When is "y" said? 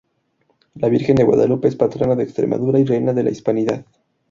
2.79-2.85